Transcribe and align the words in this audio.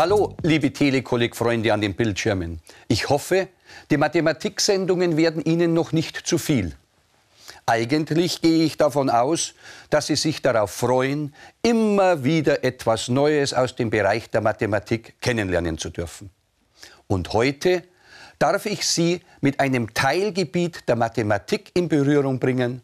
Hallo, 0.00 0.34
liebe 0.42 0.72
Telekolleg-Freunde 0.72 1.74
an 1.74 1.82
den 1.82 1.94
Bildschirmen. 1.94 2.60
Ich 2.88 3.10
hoffe, 3.10 3.48
die 3.90 3.98
Mathematiksendungen 3.98 5.18
werden 5.18 5.44
Ihnen 5.44 5.74
noch 5.74 5.92
nicht 5.92 6.16
zu 6.16 6.38
viel. 6.38 6.74
Eigentlich 7.70 8.42
gehe 8.42 8.64
ich 8.64 8.76
davon 8.78 9.08
aus, 9.08 9.54
dass 9.90 10.08
Sie 10.08 10.16
sich 10.16 10.42
darauf 10.42 10.72
freuen, 10.72 11.32
immer 11.62 12.24
wieder 12.24 12.64
etwas 12.64 13.06
Neues 13.06 13.54
aus 13.54 13.76
dem 13.76 13.90
Bereich 13.90 14.28
der 14.28 14.40
Mathematik 14.40 15.20
kennenlernen 15.20 15.78
zu 15.78 15.90
dürfen. 15.90 16.30
Und 17.06 17.32
heute 17.32 17.84
darf 18.40 18.66
ich 18.66 18.84
Sie 18.84 19.20
mit 19.40 19.60
einem 19.60 19.94
Teilgebiet 19.94 20.88
der 20.88 20.96
Mathematik 20.96 21.70
in 21.74 21.88
Berührung 21.88 22.40
bringen, 22.40 22.82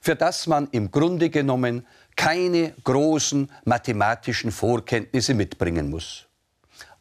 für 0.00 0.14
das 0.14 0.46
man 0.46 0.68
im 0.70 0.92
Grunde 0.92 1.28
genommen 1.28 1.84
keine 2.14 2.72
großen 2.84 3.50
mathematischen 3.64 4.52
Vorkenntnisse 4.52 5.34
mitbringen 5.34 5.90
muss 5.90 6.28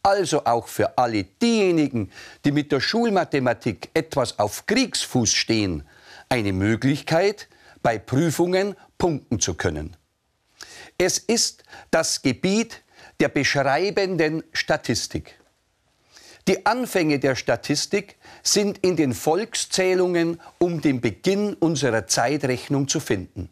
also 0.02 0.46
auch 0.46 0.68
für 0.68 0.98
alle 0.98 1.24
diejenigen, 1.24 2.10
die 2.46 2.52
mit 2.52 2.72
der 2.72 2.80
Schulmathematik 2.80 3.90
etwas 3.94 4.40
auf 4.40 4.66
Kriegsfuß 4.66 5.32
stehen, 5.32 5.84
eine 6.30 6.54
Möglichkeit, 6.54 7.50
bei 7.82 7.98
Prüfungen 7.98 8.76
punkten 8.98 9.40
zu 9.40 9.56
können. 9.56 9.98
Es 10.98 11.18
ist 11.18 11.64
das 11.92 12.22
Gebiet 12.22 12.84
der 13.20 13.30
beschreibenden 13.30 14.44
Statistik. 14.54 15.40
Die 16.48 16.66
Anfänge 16.66 17.20
der 17.20 17.36
Statistik 17.36 18.18
sind 18.44 18.80
in 18.80 18.96
den 18.96 19.14
Volkszählungen 19.14 20.42
um 20.58 20.82
den 20.82 21.02
Beginn 21.02 21.54
unserer 21.54 22.08
Zeitrechnung 22.08 22.88
zu 22.88 23.00
finden. 23.00 23.50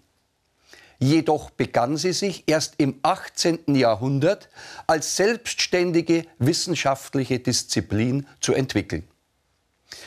Jedoch 1.00 1.52
begann 1.52 1.95
sie 1.95 2.14
sich 2.14 2.44
erst 2.48 2.75
im 2.80 3.00
18. 3.03 3.75
Jahrhundert 3.75 4.50
als 4.88 5.16
selbstständige 5.16 6.25
wissenschaftliche 6.39 7.39
Disziplin 7.39 8.25
zu 8.42 8.53
entwickeln. 8.53 9.08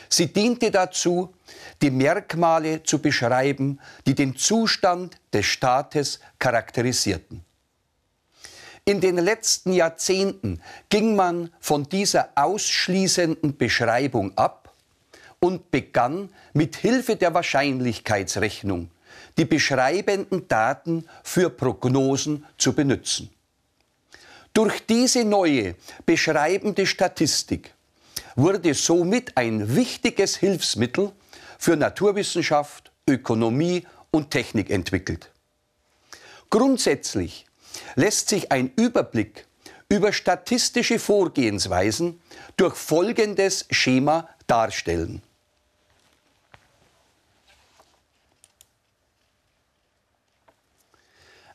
Sie 0.08 0.32
diente 0.32 0.70
dazu, 0.70 1.34
die 1.82 1.90
Merkmale 1.90 2.82
zu 2.82 2.98
beschreiben, 2.98 3.80
die 4.06 4.14
den 4.14 4.36
Zustand 4.36 5.16
des 5.32 5.46
Staates 5.46 6.20
charakterisierten. 6.38 7.44
In 8.84 9.00
den 9.00 9.16
letzten 9.16 9.72
Jahrzehnten 9.72 10.60
ging 10.88 11.14
man 11.14 11.50
von 11.60 11.88
dieser 11.88 12.30
ausschließenden 12.34 13.56
Beschreibung 13.56 14.36
ab 14.36 14.72
und 15.38 15.70
begann 15.70 16.30
mit 16.54 16.76
Hilfe 16.76 17.16
der 17.16 17.34
Wahrscheinlichkeitsrechnung 17.34 18.90
die 19.36 19.44
beschreibenden 19.44 20.48
Daten 20.48 21.06
für 21.22 21.50
Prognosen 21.50 22.44
zu 22.58 22.72
benutzen. 22.72 23.30
Durch 24.52 24.84
diese 24.86 25.24
neue 25.24 25.76
beschreibende 26.04 26.86
Statistik 26.86 27.72
wurde 28.36 28.74
somit 28.74 29.36
ein 29.36 29.74
wichtiges 29.76 30.36
Hilfsmittel 30.36 31.12
für 31.58 31.76
Naturwissenschaft, 31.76 32.90
Ökonomie 33.08 33.86
und 34.10 34.30
Technik 34.30 34.70
entwickelt. 34.70 35.30
Grundsätzlich 36.48 37.46
lässt 37.94 38.28
sich 38.28 38.50
ein 38.50 38.72
Überblick 38.76 39.46
über 39.88 40.12
statistische 40.12 40.98
Vorgehensweisen 40.98 42.20
durch 42.56 42.74
folgendes 42.76 43.66
Schema 43.70 44.28
darstellen. 44.46 45.22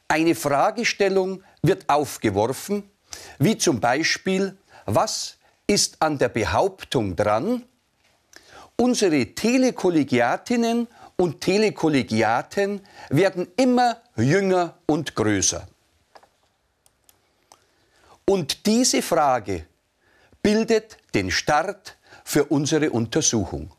Eine 0.07 0.35
Fragestellung 0.35 1.43
wird 1.63 1.89
aufgeworfen, 1.89 2.89
wie 3.39 3.57
zum 3.57 3.79
Beispiel, 3.79 4.57
was 4.85 5.37
ist 5.67 6.01
an 6.01 6.17
der 6.17 6.29
Behauptung 6.29 7.15
dran, 7.15 7.63
unsere 8.75 9.25
Telekollegiatinnen 9.33 10.87
und 11.17 11.41
Telekollegiaten 11.41 12.81
werden 13.09 13.47
immer 13.55 14.01
jünger 14.15 14.77
und 14.85 15.15
größer. 15.15 15.67
Und 18.25 18.65
diese 18.65 19.01
Frage 19.01 19.65
bildet 20.41 20.97
den 21.13 21.31
Start 21.31 21.97
für 22.23 22.45
unsere 22.45 22.89
Untersuchung. 22.89 23.71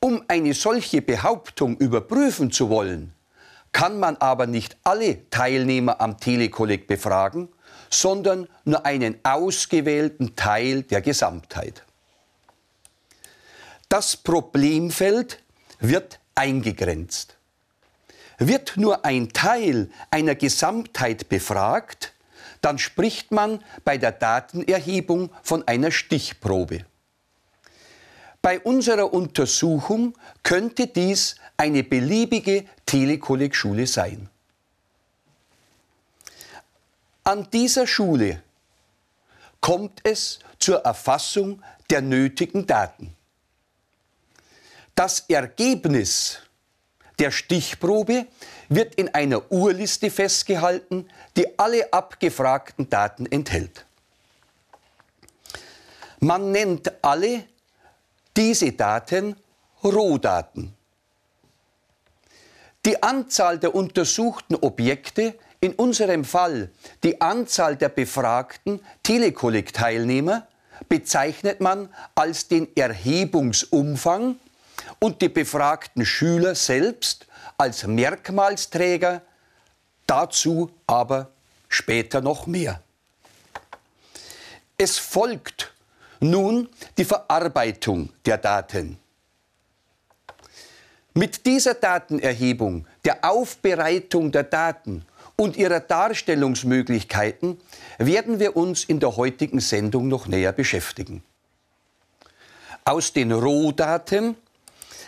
Um 0.00 0.22
eine 0.28 0.52
solche 0.52 1.00
Behauptung 1.00 1.78
überprüfen 1.78 2.50
zu 2.52 2.68
wollen, 2.68 3.14
kann 3.72 3.98
man 3.98 4.16
aber 4.18 4.46
nicht 4.46 4.76
alle 4.84 5.28
Teilnehmer 5.30 6.00
am 6.00 6.18
Telekolleg 6.20 6.86
befragen, 6.86 7.48
sondern 7.90 8.48
nur 8.64 8.84
einen 8.84 9.16
ausgewählten 9.22 10.36
Teil 10.36 10.82
der 10.82 11.00
Gesamtheit. 11.00 11.82
Das 13.88 14.16
Problemfeld 14.16 15.42
wird 15.78 16.18
eingegrenzt. 16.34 17.36
Wird 18.38 18.76
nur 18.76 19.04
ein 19.04 19.32
Teil 19.32 19.90
einer 20.10 20.34
Gesamtheit 20.34 21.28
befragt, 21.28 22.12
dann 22.60 22.78
spricht 22.78 23.30
man 23.30 23.62
bei 23.84 23.98
der 23.98 24.12
Datenerhebung 24.12 25.30
von 25.42 25.68
einer 25.68 25.90
Stichprobe. 25.90 26.84
Bei 28.40 28.58
unserer 28.60 29.12
Untersuchung 29.12 30.14
könnte 30.42 30.86
dies 30.86 31.36
eine 31.56 31.82
beliebige 31.82 32.64
Telekollegschule 32.86 33.86
sein. 33.86 34.28
An 37.24 37.48
dieser 37.50 37.86
Schule 37.86 38.42
kommt 39.60 40.00
es 40.04 40.38
zur 40.58 40.80
Erfassung 40.80 41.62
der 41.88 42.02
nötigen 42.02 42.66
Daten. 42.66 43.16
Das 44.94 45.20
Ergebnis 45.28 46.38
der 47.18 47.30
Stichprobe 47.30 48.26
wird 48.68 48.94
in 48.96 49.08
einer 49.14 49.50
Urliste 49.50 50.10
festgehalten, 50.10 51.08
die 51.36 51.58
alle 51.58 51.92
abgefragten 51.92 52.90
Daten 52.90 53.24
enthält. 53.26 53.86
Man 56.20 56.52
nennt 56.52 56.92
alle 57.02 57.44
diese 58.36 58.72
Daten 58.72 59.36
Rohdaten. 59.82 60.74
Die 62.84 63.02
Anzahl 63.02 63.58
der 63.58 63.74
untersuchten 63.74 64.56
Objekte, 64.56 65.38
in 65.64 65.72
unserem 65.76 66.26
Fall 66.26 66.68
die 67.02 67.22
Anzahl 67.22 67.76
der 67.76 67.88
befragten 67.88 68.80
Telekolleg-Teilnehmer, 69.02 70.46
bezeichnet 70.90 71.62
man 71.62 71.88
als 72.14 72.48
den 72.48 72.68
Erhebungsumfang 72.76 74.36
und 74.98 75.22
die 75.22 75.30
befragten 75.30 76.04
Schüler 76.04 76.54
selbst 76.54 77.26
als 77.56 77.86
Merkmalsträger, 77.86 79.22
dazu 80.06 80.70
aber 80.86 81.30
später 81.70 82.20
noch 82.20 82.46
mehr. 82.46 82.82
Es 84.76 84.98
folgt 84.98 85.72
nun 86.20 86.68
die 86.98 87.06
Verarbeitung 87.06 88.10
der 88.26 88.36
Daten. 88.36 88.98
Mit 91.14 91.46
dieser 91.46 91.72
Datenerhebung, 91.72 92.86
der 93.04 93.24
Aufbereitung 93.24 94.30
der 94.30 94.42
Daten 94.42 95.06
und 95.36 95.56
ihrer 95.56 95.80
Darstellungsmöglichkeiten 95.80 97.58
werden 97.98 98.38
wir 98.38 98.56
uns 98.56 98.84
in 98.84 99.00
der 99.00 99.16
heutigen 99.16 99.60
Sendung 99.60 100.08
noch 100.08 100.26
näher 100.26 100.52
beschäftigen. 100.52 101.22
Aus 102.84 103.12
den 103.12 103.32
Rohdaten 103.32 104.36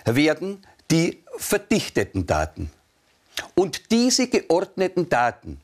werden 0.05 0.67
die 0.91 1.23
verdichteten 1.37 2.27
Daten. 2.27 2.71
Und 3.55 3.91
diese 3.91 4.29
geordneten 4.29 5.09
Daten, 5.09 5.61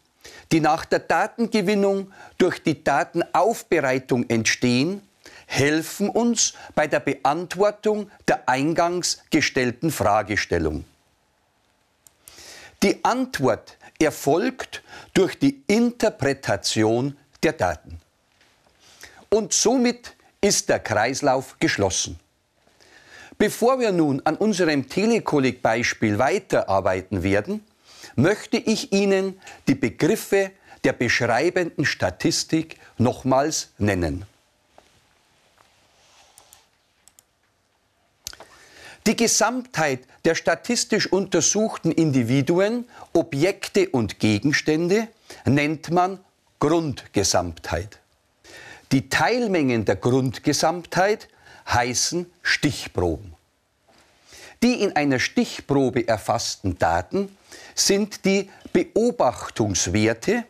die 0.53 0.61
nach 0.61 0.85
der 0.85 0.99
Datengewinnung 0.99 2.12
durch 2.38 2.62
die 2.62 2.85
Datenaufbereitung 2.85 4.29
entstehen, 4.29 5.00
helfen 5.47 6.09
uns 6.09 6.55
bei 6.75 6.87
der 6.87 7.00
Beantwortung 7.00 8.11
der 8.29 8.49
eingangs 8.49 9.23
gestellten 9.31 9.91
Fragestellung. 9.91 10.85
Die 12.82 13.05
Antwort 13.05 13.76
erfolgt 14.02 14.82
durch 15.14 15.38
die 15.38 15.62
Interpretation 15.66 17.16
der 17.43 17.52
Daten. 17.52 17.99
Und 19.28 19.52
somit 19.52 20.14
ist 20.40 20.69
der 20.69 20.81
Kreislauf 20.81 21.56
geschlossen. 21.58 22.19
Bevor 23.38 23.81
wir 23.81 23.93
nun 23.93 24.20
an 24.25 24.37
unserem 24.37 24.88
Telekolleg-Beispiel 24.88 26.19
weiterarbeiten 26.19 27.22
werden, 27.22 27.64
möchte 28.14 28.56
ich 28.56 28.93
Ihnen 28.93 29.40
die 29.66 29.75
Begriffe 29.75 30.50
der 30.84 30.93
beschreibenden 30.93 31.84
Statistik 31.84 32.76
nochmals 32.99 33.70
nennen. 33.78 34.26
Die 39.06 39.16
Gesamtheit 39.16 40.00
der 40.25 40.37
statistisch 40.37 41.10
untersuchten 41.10 41.90
Individuen, 41.90 42.84
Objekte 43.12 43.88
und 43.88 44.20
Gegenstände 44.20 45.08
nennt 45.44 45.90
man 45.90 46.20
Grundgesamtheit. 46.60 47.99
Die 48.93 49.08
Teilmengen 49.08 49.84
der 49.84 49.96
Grundgesamtheit 49.96 51.28
heißen 51.69 52.31
Stichproben. 52.43 53.34
Die 54.62 54.81
in 54.81 54.94
einer 54.94 55.19
Stichprobe 55.19 56.06
erfassten 56.06 56.78
Daten 56.78 57.37
sind 57.75 58.25
die 58.25 58.50
Beobachtungswerte 58.72 60.44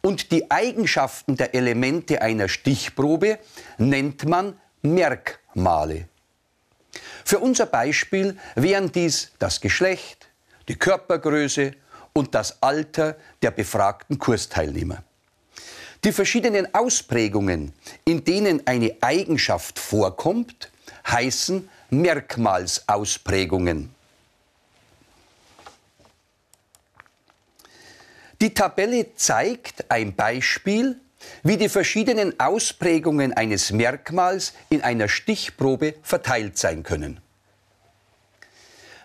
und 0.00 0.30
die 0.32 0.50
Eigenschaften 0.50 1.36
der 1.36 1.54
Elemente 1.54 2.22
einer 2.22 2.48
Stichprobe 2.48 3.38
nennt 3.76 4.26
man 4.26 4.58
Merkmale. 4.80 6.08
Für 7.24 7.38
unser 7.38 7.66
Beispiel 7.66 8.38
wären 8.54 8.92
dies 8.92 9.32
das 9.38 9.60
Geschlecht, 9.60 10.28
die 10.68 10.76
Körpergröße 10.76 11.72
und 12.12 12.34
das 12.34 12.62
Alter 12.62 13.16
der 13.42 13.50
befragten 13.50 14.18
Kursteilnehmer. 14.18 15.02
Die 16.04 16.12
verschiedenen 16.12 16.72
Ausprägungen, 16.74 17.72
in 18.04 18.24
denen 18.24 18.66
eine 18.66 18.94
Eigenschaft 19.00 19.78
vorkommt, 19.78 20.70
heißen 21.06 21.68
Merkmalsausprägungen. 21.90 23.94
Die 28.40 28.52
Tabelle 28.52 29.14
zeigt 29.14 29.90
ein 29.90 30.14
Beispiel, 30.14 31.00
wie 31.42 31.56
die 31.56 31.68
verschiedenen 31.68 32.38
Ausprägungen 32.40 33.32
eines 33.32 33.72
Merkmals 33.72 34.54
in 34.70 34.82
einer 34.82 35.08
Stichprobe 35.08 35.94
verteilt 36.02 36.58
sein 36.58 36.82
können. 36.82 37.20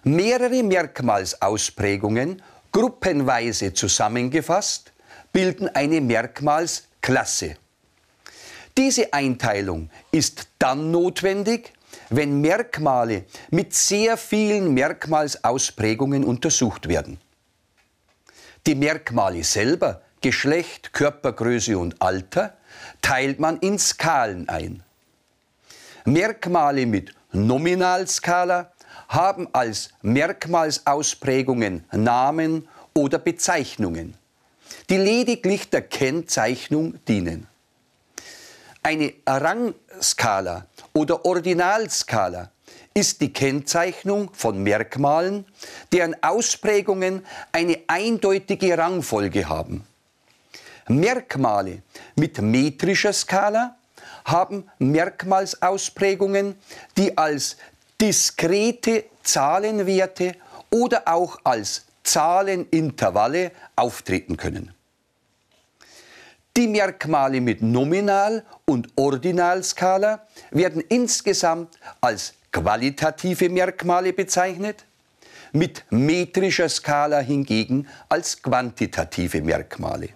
Mehrere 0.03 0.63
Merkmalsausprägungen, 0.63 2.41
gruppenweise 2.71 3.73
zusammengefasst, 3.73 4.93
bilden 5.33 5.67
eine 5.69 6.01
Merkmalsklasse. 6.01 7.57
Diese 8.77 9.11
Einteilung 9.13 9.89
ist 10.11 10.47
dann 10.57 10.91
notwendig, 10.91 11.73
wenn 12.09 12.39
Merkmale 12.41 13.25
mit 13.49 13.73
sehr 13.73 14.17
vielen 14.17 14.73
Merkmalsausprägungen 14.73 16.23
untersucht 16.23 16.87
werden. 16.87 17.19
Die 18.65 18.75
Merkmale 18.75 19.43
selber, 19.43 20.01
Geschlecht, 20.21 20.93
Körpergröße 20.93 21.77
und 21.77 22.01
Alter, 22.01 22.53
teilt 23.01 23.39
man 23.39 23.57
in 23.59 23.79
Skalen 23.79 24.49
ein. 24.49 24.83
Merkmale 26.05 26.85
mit 26.85 27.13
Nominalskala 27.31 28.71
haben 29.07 29.47
als 29.53 29.89
Merkmalsausprägungen 30.01 31.85
Namen 31.91 32.67
oder 32.93 33.19
Bezeichnungen, 33.19 34.15
die 34.89 34.97
lediglich 34.97 35.69
der 35.69 35.81
Kennzeichnung 35.81 37.03
dienen. 37.05 37.47
Eine 38.81 39.13
Rangskala 39.27 40.65
oder 40.93 41.25
Ordinalskala 41.25 42.51
ist 42.93 43.21
die 43.21 43.31
Kennzeichnung 43.31 44.31
von 44.33 44.61
Merkmalen, 44.63 45.45
deren 45.91 46.15
Ausprägungen 46.23 47.25
eine 47.51 47.79
eindeutige 47.87 48.77
Rangfolge 48.77 49.47
haben. 49.47 49.85
Merkmale 50.89 51.83
mit 52.15 52.41
metrischer 52.41 53.13
Skala 53.13 53.77
haben 54.25 54.69
Merkmalsausprägungen, 54.79 56.55
die 56.97 57.17
als 57.17 57.57
diskrete 58.01 59.05
Zahlenwerte 59.23 60.33
oder 60.71 61.07
auch 61.07 61.39
als 61.43 61.85
Zahlenintervalle 62.03 63.51
auftreten 63.75 64.35
können. 64.35 64.73
Die 66.57 66.67
Merkmale 66.67 67.39
mit 67.39 67.61
Nominal- 67.61 68.43
und 68.65 68.87
Ordinalskala 68.95 70.25
werden 70.51 70.83
insgesamt 70.89 71.77
als 72.01 72.33
qualitative 72.51 73.49
Merkmale 73.49 74.11
bezeichnet, 74.11 74.85
mit 75.51 75.85
metrischer 75.89 76.69
Skala 76.69 77.19
hingegen 77.19 77.87
als 78.07 78.41
quantitative 78.41 79.41
Merkmale. 79.41 80.09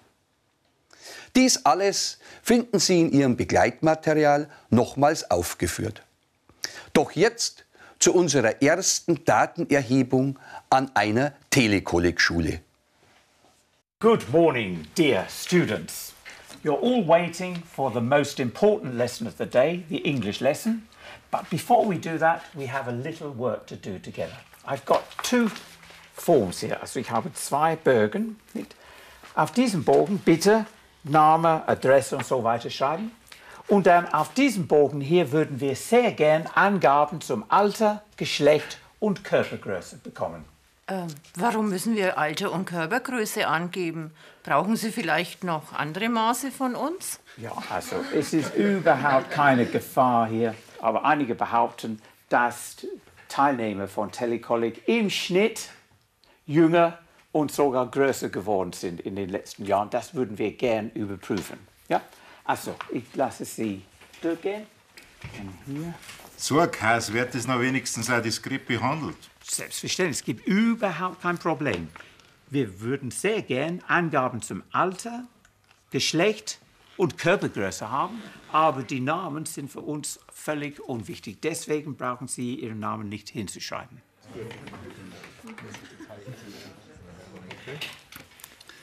Dies 1.36 1.66
alles 1.66 2.20
finden 2.44 2.80
Sie 2.80 3.02
in 3.02 3.12
Ihrem 3.12 3.36
Begleitmaterial 3.36 4.50
nochmals 4.70 5.32
aufgeführt. 5.32 6.04
Doch 6.94 7.12
jetzt 7.14 7.66
zu 7.98 8.14
unserer 8.14 8.62
ersten 8.62 9.26
Datenerhebung 9.26 10.38
an 10.70 10.92
einer 10.94 11.34
Telekolleg-Schule. 11.50 12.60
Good 14.00 14.30
morning, 14.32 14.86
dear 14.96 15.26
students. 15.28 16.14
You're 16.64 16.80
all 16.80 17.08
waiting 17.08 17.64
for 17.64 17.92
the 17.92 18.02
most 18.02 18.40
important 18.40 18.96
lesson 18.96 19.26
of 19.26 19.38
the 19.38 19.46
day, 19.46 19.84
the 19.90 20.06
English 20.06 20.40
lesson. 20.40 20.88
But 21.32 21.50
before 21.50 21.88
we 21.88 21.98
do 21.98 22.18
that, 22.20 22.42
we 22.54 22.68
have 22.68 22.88
a 22.88 22.92
little 22.92 23.30
work 23.30 23.66
to 23.68 23.76
do 23.76 23.98
together. 23.98 24.38
I've 24.68 24.86
got 24.86 25.04
two 25.24 25.50
Forms 26.14 26.60
hier. 26.60 26.80
Also 26.80 27.00
ich 27.00 27.10
habe 27.10 27.34
zwei 27.34 27.76
Bögen. 27.76 28.40
Auf 29.36 29.52
diesem 29.52 29.84
Bogen 29.84 30.20
bitte 30.20 30.68
Name, 31.04 31.68
Adresse 31.68 32.18
und 32.18 32.26
so 32.26 32.44
weiter 32.44 32.70
schreiben. 32.70 33.12
Und 33.68 33.88
dann 33.88 34.14
auf 34.14 34.34
diesem 34.34 34.68
Bogen 34.68 35.02
hier 35.02 35.32
würden 35.32 35.60
wir 35.60 35.76
sehr 35.76 36.12
gern 36.12 36.48
Angaben 36.54 37.22
zum 37.22 37.46
Alter, 37.50 38.04
Geschlecht 38.18 38.78
und 39.00 39.24
Körpergröße 39.24 39.98
bekommen. 39.98 40.46
Ähm, 40.90 41.08
warum 41.36 41.70
müssen 41.70 41.96
wir 41.96 42.18
Alter 42.18 42.52
und 42.52 42.66
Körpergröße 42.66 43.48
angeben? 43.48 44.12
Brauchen 44.44 44.76
Sie 44.76 44.92
vielleicht 44.92 45.46
noch 45.46 45.72
andere 45.72 46.10
Maße 46.10 46.52
von 46.52 46.76
uns? 46.76 47.22
Ja, 47.38 47.54
also 47.70 47.96
es 48.14 48.34
ist 48.34 48.54
überhaupt 48.56 49.32
keine 49.32 49.66
Gefahr 49.66 50.28
hier 50.28 50.54
aber 50.84 51.06
einige 51.06 51.34
behaupten, 51.34 52.02
dass 52.30 52.86
Teilnehmer 53.30 53.88
von 53.88 54.12
Telekolleg 54.12 54.88
im 54.88 55.10
Schnitt 55.10 55.70
jünger 56.46 57.00
und 57.34 57.52
sogar 57.52 57.92
größer 57.92 58.30
geworden 58.30 58.72
sind 58.72 59.02
in 59.02 59.18
den 59.18 59.28
letzten 59.28 59.66
Jahren. 59.66 59.90
Das 59.90 60.14
würden 60.14 60.38
wir 60.38 60.54
gern 60.54 60.92
überprüfen. 60.92 61.58
Ja? 61.90 62.02
Also, 62.46 62.76
ich 62.92 63.04
lasse 63.16 63.44
Sie 63.44 63.82
durchgehen. 64.22 64.66
So 66.38 66.66
Käse 66.68 67.14
wird 67.14 67.36
das 67.36 67.48
noch 67.48 67.60
wenigstens 67.60 68.10
auch 68.10 68.22
diskret 68.22 68.66
behandelt. 68.66 69.18
Selbstverständlich, 69.44 70.20
es 70.20 70.24
gibt 70.24 70.48
überhaupt 70.48 71.22
kein 71.22 71.38
Problem. 71.38 71.90
Wir 72.50 72.82
würden 72.82 73.12
sehr 73.12 73.42
gern 73.42 73.82
Angaben 73.88 74.42
zum 74.42 74.64
Alter, 74.72 75.24
Geschlecht 75.90 76.60
und 76.98 77.18
Körpergröße 77.18 77.90
haben, 77.90 78.22
aber 78.52 78.84
die 78.84 79.00
Namen 79.00 79.46
sind 79.46 79.72
für 79.72 79.82
uns 79.82 80.20
völlig 80.32 80.80
unwichtig. 80.80 81.42
Deswegen 81.42 81.96
brauchen 81.96 82.28
Sie 82.28 82.56
Ihren 82.56 82.80
Namen 82.80 83.10
nicht 83.10 83.30
hinzuschreiben. 83.30 84.02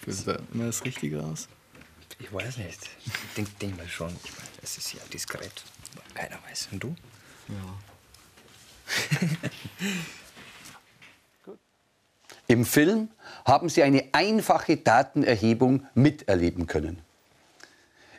Sieht 0.06 0.26
da 0.26 0.38
immer 0.52 0.66
das 0.66 0.84
Richtige 0.84 1.22
aus? 1.22 1.48
Ich 2.18 2.32
weiß 2.32 2.58
nicht. 2.58 2.80
Ich 3.06 3.12
denke 3.36 3.50
denk 3.60 3.76
mal 3.76 3.88
schon. 3.88 4.14
Ich 4.24 4.32
meine, 4.32 4.48
es 4.62 4.76
ist 4.78 4.92
ja 4.92 5.00
diskret. 5.12 5.52
Keiner 6.14 6.38
weiß. 6.48 6.68
Und 6.72 6.82
du? 6.82 6.96
Ja. 7.48 7.78
Im 12.46 12.64
Film 12.64 13.08
haben 13.44 13.68
Sie 13.68 13.82
eine 13.82 14.08
einfache 14.12 14.76
Datenerhebung 14.76 15.86
miterleben 15.94 16.66
können. 16.66 16.98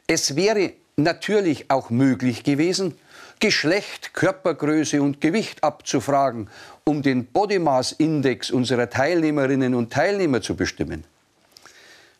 Es 0.07 0.35
wäre 0.35 0.73
natürlich 0.95 1.69
auch 1.69 1.89
möglich 1.89 2.43
gewesen, 2.43 2.97
Geschlecht, 3.41 4.13
Körpergröße 4.13 5.01
und 5.01 5.19
Gewicht 5.19 5.63
abzufragen, 5.63 6.47
um 6.85 7.01
den 7.01 7.25
Body 7.25 7.57
Mass 7.57 7.91
Index 7.91 8.51
unserer 8.51 8.89
Teilnehmerinnen 8.89 9.73
und 9.73 9.91
Teilnehmer 9.91 10.41
zu 10.41 10.55
bestimmen. 10.55 11.03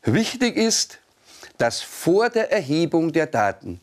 Wichtig 0.02 0.58
ist, 0.58 0.98
dass 1.60 1.82
vor 1.82 2.30
der 2.30 2.52
Erhebung 2.52 3.14
der 3.14 3.28
Daten 3.28 3.80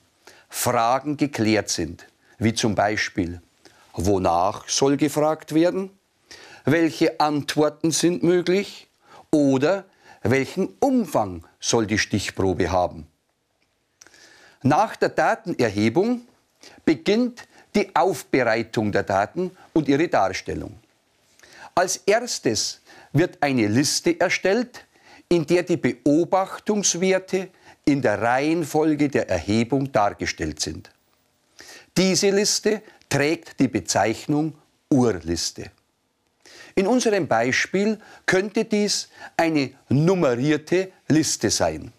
Fragen 0.49 1.17
geklärt 1.17 1.69
sind, 1.69 2.07
wie 2.39 2.55
zum 2.55 2.75
Beispiel, 2.75 3.41
wonach 3.93 4.69
soll 4.69 4.97
gefragt 4.97 5.55
werden, 5.55 5.91
welche 6.65 7.21
Antworten 7.21 7.93
sind 7.93 8.25
möglich 8.25 8.89
oder 9.31 9.85
welchen 10.23 10.75
Umfang 10.81 11.47
soll 11.61 11.87
die 11.87 11.99
Stichprobe 11.99 12.73
haben. 12.73 13.07
Nach 14.63 14.97
der 14.97 15.11
Datenerhebung 15.11 16.23
beginnt 16.85 17.47
die 17.75 17.95
Aufbereitung 17.95 18.93
der 18.93 19.03
Daten 19.03 19.51
und 19.73 19.89
ihre 19.89 20.09
Darstellung. 20.09 20.75
Als 21.75 21.99
erstes 22.07 22.81
wird 23.13 23.39
eine 23.41 23.67
Liste 23.67 24.19
erstellt, 24.19 24.85
in 25.29 25.47
der 25.47 25.63
die 25.63 25.77
Beobachtungswerte 25.77 27.51
in 27.85 28.03
der 28.03 28.21
Reihenfolge 28.21 29.09
der 29.09 29.29
Erhebung 29.29 29.91
dargestellt 29.93 30.61
sind. 30.61 30.91
Diese 31.97 32.31
Liste 32.31 32.83
trägt 33.09 33.59
die 33.61 33.69
Bezeichnung 33.69 34.55
Urliste. 34.91 35.71
In 36.75 36.87
unserem 36.87 37.27
Beispiel 37.27 37.99
könnte 38.25 38.65
dies 38.65 39.09
eine 39.37 39.73
nummerierte 39.89 40.93
Liste 41.09 41.51
sein. 41.51 41.93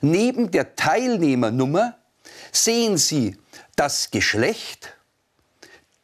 Neben 0.00 0.50
der 0.50 0.76
Teilnehmernummer 0.76 1.98
sehen 2.52 2.96
Sie 2.96 3.36
das 3.76 4.10
Geschlecht, 4.10 4.96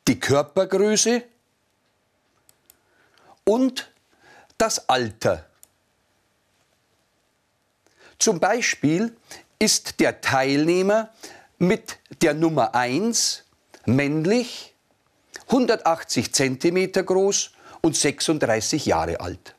die 0.07 0.21
Körpergröße 0.21 1.23
und 3.45 3.91
das 4.59 4.89
Alter. 4.89 5.47
Zum 8.19 8.41
Beispiel 8.41 9.17
ist 9.59 10.01
der 10.01 10.21
Teilnehmer 10.21 11.11
mit 11.59 11.99
der 12.23 12.35
Nummer 12.35 12.75
1 12.75 13.45
männlich, 13.87 14.75
180 15.49 16.33
cm 16.33 16.93
groß 16.93 17.51
und 17.83 17.97
36 17.97 18.87
Jahre 18.87 19.21
alt. 19.21 19.55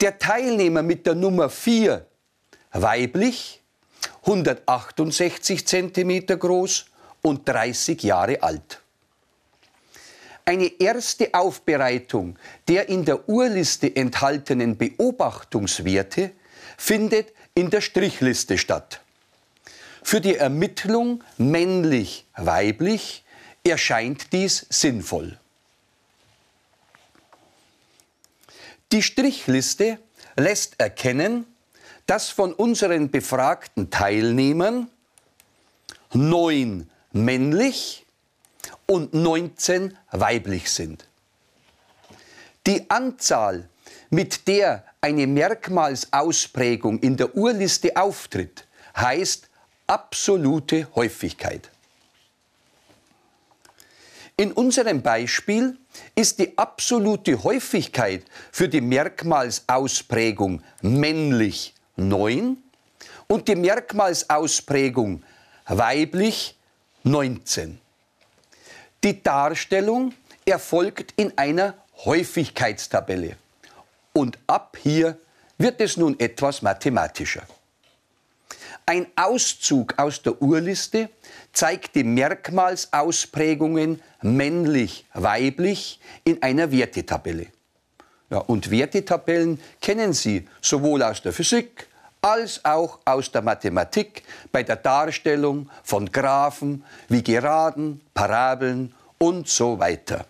Der 0.00 0.18
Teilnehmer 0.18 0.82
mit 0.82 1.06
der 1.06 1.14
Nummer 1.14 1.48
4 1.48 2.06
weiblich, 2.74 3.62
168 4.26 5.66
cm 5.66 6.26
groß 6.26 6.86
und 7.22 7.48
30 7.48 8.02
Jahre 8.02 8.42
alt. 8.42 8.80
Eine 10.44 10.66
erste 10.78 11.32
Aufbereitung 11.32 12.38
der 12.68 12.90
in 12.90 13.06
der 13.06 13.28
Urliste 13.28 13.96
enthaltenen 13.96 14.76
Beobachtungswerte 14.76 16.32
findet 16.76 17.32
in 17.54 17.70
der 17.70 17.80
Strichliste 17.80 18.58
statt. 18.58 19.00
Für 20.02 20.20
die 20.20 20.36
Ermittlung 20.36 21.24
männlich-weiblich 21.38 23.24
erscheint 23.64 24.34
dies 24.34 24.66
sinnvoll. 24.68 25.38
Die 28.92 29.02
Strichliste 29.02 29.98
lässt 30.36 30.78
erkennen, 30.78 31.46
dass 32.06 32.30
von 32.30 32.52
unseren 32.52 33.10
befragten 33.10 33.90
Teilnehmern 33.90 34.88
neun 36.12 36.90
männlich 37.12 38.04
und 38.86 39.14
19 39.14 39.96
weiblich 40.10 40.70
sind. 40.70 41.08
Die 42.66 42.88
Anzahl, 42.90 43.68
mit 44.10 44.46
der 44.48 44.84
eine 45.00 45.26
Merkmalsausprägung 45.26 46.98
in 47.00 47.16
der 47.16 47.34
Urliste 47.36 47.96
auftritt, 47.96 48.66
heißt 48.96 49.48
absolute 49.86 50.88
Häufigkeit. 50.94 51.70
In 54.36 54.52
unserem 54.52 55.02
Beispiel 55.02 55.78
ist 56.14 56.38
die 56.38 56.58
absolute 56.58 57.44
Häufigkeit 57.44 58.24
für 58.50 58.68
die 58.68 58.80
Merkmalsausprägung 58.80 60.62
männlich 60.82 61.73
9 61.96 62.56
und 63.26 63.48
die 63.48 63.56
Merkmalsausprägung 63.56 65.22
weiblich 65.66 66.56
19. 67.04 67.80
Die 69.02 69.22
Darstellung 69.22 70.14
erfolgt 70.44 71.12
in 71.16 71.36
einer 71.36 71.74
Häufigkeitstabelle. 72.04 73.36
Und 74.12 74.38
ab 74.46 74.76
hier 74.80 75.18
wird 75.58 75.80
es 75.80 75.96
nun 75.96 76.18
etwas 76.18 76.62
mathematischer. 76.62 77.42
Ein 78.86 79.06
Auszug 79.16 79.98
aus 79.98 80.20
der 80.20 80.40
Urliste 80.42 81.08
zeigt 81.52 81.94
die 81.94 82.04
Merkmalsausprägungen 82.04 84.02
männlich-weiblich 84.20 86.00
in 86.24 86.42
einer 86.42 86.70
Wertetabelle. 86.70 87.46
Ja, 88.30 88.38
und 88.38 88.70
Wertetabellen 88.70 89.60
kennen 89.80 90.12
Sie 90.12 90.48
sowohl 90.60 91.02
aus 91.02 91.22
der 91.22 91.32
Physik 91.32 91.88
als 92.24 92.64
auch 92.64 93.00
aus 93.04 93.30
der 93.30 93.42
Mathematik 93.42 94.22
bei 94.50 94.62
der 94.62 94.76
Darstellung 94.76 95.68
von 95.82 96.10
Graphen 96.10 96.82
wie 97.08 97.22
Geraden, 97.22 98.00
Parabeln 98.14 98.94
und 99.18 99.46
so 99.46 99.78
weiter. 99.78 100.24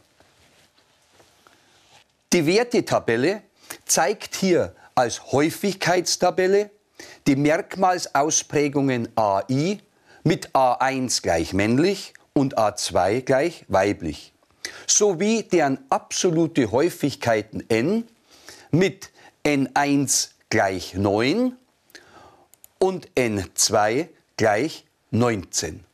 Die 2.32 2.44
Wertetabelle 2.44 3.42
zeigt 3.86 4.34
hier 4.34 4.74
als 4.96 5.32
Häufigkeitstabelle 5.32 6.70
die 7.28 7.36
Merkmalsausprägungen 7.36 9.08
AI 9.16 9.78
mit 10.24 10.50
A1 10.50 11.22
gleich 11.22 11.52
männlich 11.52 12.12
und 12.32 12.58
A2 12.58 13.22
gleich 13.22 13.64
weiblich, 13.68 14.33
sowie 14.86 15.42
deren 15.42 15.78
absolute 15.88 16.70
Häufigkeiten 16.70 17.64
n 17.68 18.04
mit 18.70 19.10
n1 19.44 20.30
gleich 20.50 20.94
9 20.94 21.56
und 22.78 23.08
n2 23.16 24.08
gleich 24.36 24.84
19. 25.10 25.84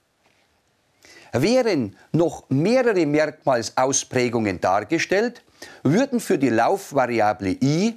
Wären 1.32 1.96
noch 2.12 2.44
mehrere 2.48 3.06
Merkmalsausprägungen 3.06 4.60
dargestellt, 4.60 5.42
würden 5.82 6.20
für 6.20 6.38
die 6.38 6.48
Laufvariable 6.48 7.56
i 7.62 7.96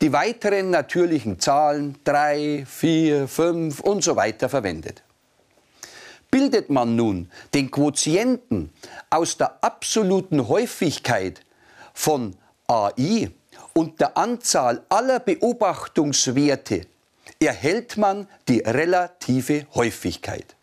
die 0.00 0.12
weiteren 0.12 0.70
natürlichen 0.70 1.38
Zahlen 1.38 1.98
3, 2.04 2.64
4, 2.66 3.28
5 3.28 3.80
und 3.80 4.02
so 4.02 4.16
weiter 4.16 4.48
verwendet. 4.48 5.02
Bildet 6.30 6.70
man 6.70 6.94
nun 6.94 7.30
den 7.54 7.70
Quotienten 7.70 8.72
aus 9.08 9.36
der 9.36 9.62
absoluten 9.64 10.48
Häufigkeit 10.48 11.40
von 11.92 12.36
AI 12.68 13.30
und 13.72 14.00
der 14.00 14.16
Anzahl 14.16 14.84
aller 14.88 15.18
Beobachtungswerte, 15.20 16.86
erhält 17.40 17.96
man 17.96 18.28
die 18.48 18.60
relative 18.60 19.66
Häufigkeit. 19.74 20.54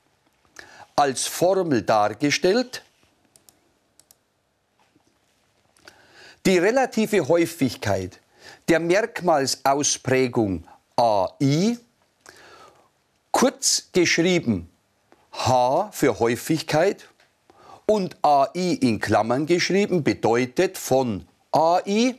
Als 0.95 1.27
Formel 1.27 1.81
dargestellt, 1.81 2.83
die 6.45 6.57
relative 6.57 7.27
Häufigkeit 7.27 8.19
der 8.69 8.79
Merkmalsausprägung 8.79 10.65
AI, 10.95 11.77
kurz 13.31 13.89
geschrieben 13.91 14.69
H 15.37 15.89
für 15.91 16.19
Häufigkeit 16.19 17.07
und 17.85 18.17
AI 18.21 18.77
in 18.81 18.99
Klammern 18.99 19.45
geschrieben, 19.45 20.03
bedeutet 20.03 20.77
von 20.77 21.27
AI 21.51 22.15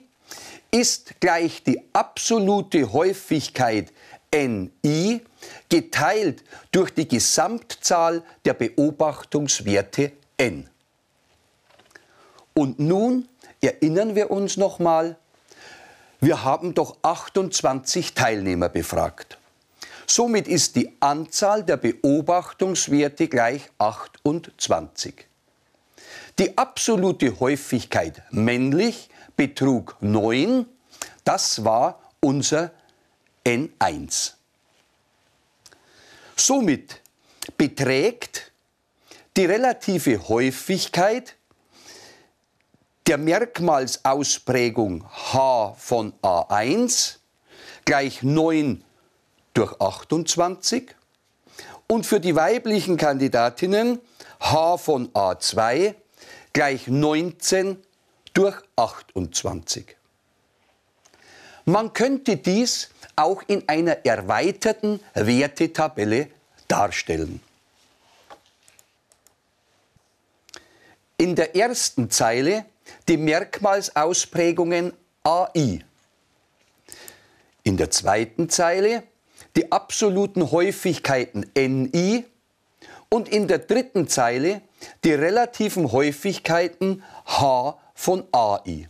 ist 0.71 1.21
gleich 1.21 1.63
die 1.63 1.81
absolute 1.93 2.93
Häufigkeit 2.93 3.93
Ni 4.33 5.23
geteilt 5.69 6.45
durch 6.71 6.91
die 6.91 7.09
Gesamtzahl 7.09 8.23
der 8.45 8.55
Beobachtungswerte 8.55 10.13
n. 10.37 10.69
Und 12.55 12.79
nun 12.79 13.29
erinnern 13.61 14.15
wir 14.15 14.31
uns 14.31 14.57
nochmal 14.57 15.17
wir 16.21 16.43
haben 16.43 16.75
doch 16.75 16.97
28 17.03 18.15
Teilnehmer 18.15 18.69
befragt. 18.69 19.39
Somit 20.11 20.49
ist 20.49 20.75
die 20.75 20.91
Anzahl 21.01 21.63
der 21.63 21.77
Beobachtungswerte 21.77 23.29
gleich 23.29 23.71
28. 23.77 25.27
Die 26.39 26.57
absolute 26.57 27.39
Häufigkeit 27.39 28.23
männlich 28.31 29.11
betrug 29.37 29.99
9. 30.01 30.65
Das 31.25 31.63
war 31.63 32.01
unser 32.21 32.71
N1. 33.45 34.33
Somit 36.37 37.03
beträgt 37.59 38.51
die 39.37 39.45
relative 39.45 40.27
Häufigkeit 40.27 41.37
der 43.07 43.19
Merkmalsausprägung 43.19 45.05
H 45.05 45.75
von 45.77 46.15
A1 46.23 47.17
gleich 47.85 48.23
9 48.23 48.85
durch 49.59 49.81
28 49.81 50.95
und 51.87 52.07
für 52.07 52.21
die 52.21 52.37
weiblichen 52.37 52.97
Kandidatinnen 52.97 54.01
H 54.41 54.77
von 54.77 55.09
A2 55.13 55.95
gleich 56.53 56.87
19 56.87 57.83
durch 58.35 58.57
28. 58.77 59.97
Man 61.65 61.93
könnte 61.93 62.37
dies 62.37 62.91
auch 63.17 63.43
in 63.47 63.69
einer 63.69 64.07
erweiterten 64.07 65.01
Wertetabelle 65.15 66.29
darstellen. 66.69 67.41
in 71.19 71.35
der 71.35 71.57
ersten 71.57 72.11
Zeile 72.11 72.65
die 73.09 73.17
Merkmalsausprägungen 73.17 74.93
AI. 75.25 75.85
In 77.65 77.77
der 77.77 77.91
zweiten 77.91 78.49
Zeile 78.49 79.03
die 79.59 79.73
absoluten 79.73 80.53
Häufigkeiten 80.53 81.45
NI 81.57 82.25
und 83.09 83.29
in 83.29 83.49
der 83.49 83.59
dritten 83.59 84.07
Zeile 84.07 84.63
die 85.03 85.13
relativen 85.13 85.91
Häufigkeiten 85.91 87.03
H 87.27 87.77
von 87.93 88.23
AI. 88.31 88.89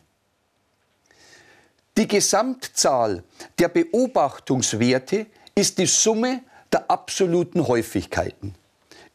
Die 1.97 2.07
Gesamtzahl 2.07 3.25
der 3.59 3.69
Beobachtungswerte 3.69 5.25
ist 5.55 5.79
die 5.79 5.87
Summe 5.87 6.43
der 6.71 6.91
absoluten 6.91 7.67
Häufigkeiten. 7.67 8.55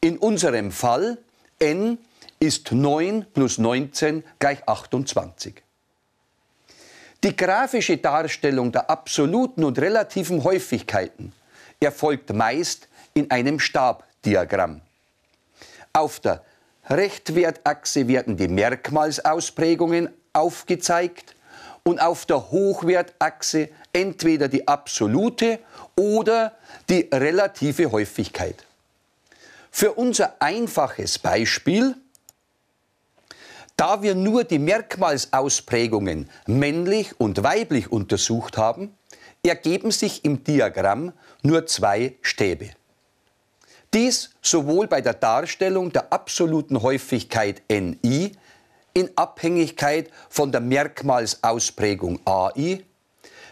In 0.02 0.18
unserem 0.18 0.72
Fall 0.72 1.20
n 1.60 2.00
ist 2.40 2.72
9 2.72 3.28
plus 3.32 3.60
19 3.60 4.24
gleich 4.40 4.68
28. 4.68 5.62
Die 7.24 7.36
grafische 7.36 7.98
Darstellung 8.00 8.72
der 8.72 8.90
absoluten 8.90 9.64
und 9.64 9.78
relativen 9.78 10.44
Häufigkeiten 10.44 11.32
erfolgt 11.84 12.34
meist 12.34 12.88
in 13.14 13.30
einem 13.32 13.60
Stabdiagramm. 13.60 14.82
Auf 15.94 16.20
der 16.20 16.44
Rechtwertachse 16.90 18.08
werden 18.08 18.38
die 18.38 18.48
Merkmalsausprägungen 18.48 20.10
aufgezeigt 20.34 21.36
und 21.84 22.02
auf 22.02 22.26
der 22.26 22.52
Hochwertachse 22.52 23.70
entweder 23.92 24.48
die 24.48 24.68
absolute 24.68 25.60
oder 25.96 26.54
die 26.90 27.10
relative 27.14 27.92
Häufigkeit. 27.92 28.66
Für 29.72 29.94
unser 29.94 30.42
einfaches 30.42 31.20
Beispiel, 31.20 31.96
da 33.78 34.02
wir 34.02 34.16
nur 34.16 34.44
die 34.44 34.60
Merkmalsausprägungen 34.60 36.30
männlich 36.46 37.20
und 37.20 37.44
weiblich 37.44 37.92
untersucht 37.92 38.58
haben, 38.58 38.96
ergeben 39.46 39.92
sich 39.92 40.24
im 40.24 40.44
Diagramm 40.44 41.14
nur 41.42 41.66
zwei 41.66 42.16
Stäbe. 42.22 42.72
Dies 43.94 44.32
sowohl 44.42 44.88
bei 44.88 45.02
der 45.02 45.14
Darstellung 45.14 45.92
der 45.92 46.12
absoluten 46.12 46.82
Häufigkeit 46.82 47.62
Ni 47.70 48.32
in 48.94 49.10
Abhängigkeit 49.16 50.10
von 50.30 50.52
der 50.52 50.62
Merkmalsausprägung 50.62 52.20
AI, 52.26 52.84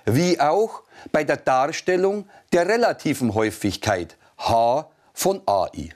wie 0.06 0.40
auch 0.40 0.84
bei 1.12 1.24
der 1.24 1.38
Darstellung 1.38 2.28
der 2.54 2.68
relativen 2.68 3.34
Häufigkeit 3.34 4.18
H 4.38 4.90
von 5.14 5.42
AI. 5.46 5.90